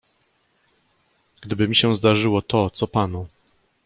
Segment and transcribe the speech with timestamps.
[1.41, 3.27] "Gdyby mi się zdarzyło to, co panu."